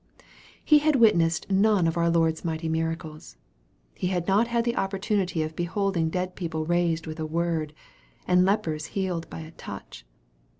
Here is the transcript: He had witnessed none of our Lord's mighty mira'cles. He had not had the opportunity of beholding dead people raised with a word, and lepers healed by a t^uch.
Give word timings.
He 0.65 0.79
had 0.79 0.95
witnessed 0.95 1.51
none 1.51 1.85
of 1.85 1.95
our 1.95 2.09
Lord's 2.09 2.43
mighty 2.43 2.67
mira'cles. 2.67 3.35
He 3.93 4.07
had 4.07 4.27
not 4.27 4.47
had 4.47 4.65
the 4.65 4.75
opportunity 4.75 5.43
of 5.43 5.55
beholding 5.55 6.09
dead 6.09 6.35
people 6.35 6.65
raised 6.65 7.05
with 7.05 7.19
a 7.19 7.25
word, 7.27 7.71
and 8.27 8.43
lepers 8.43 8.87
healed 8.97 9.29
by 9.29 9.41
a 9.41 9.51
t^uch. 9.51 10.01